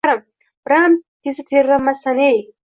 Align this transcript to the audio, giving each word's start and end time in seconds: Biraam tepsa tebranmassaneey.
Biraam 0.69 0.97
tepsa 1.21 1.47
tebranmassaneey. 1.53 2.45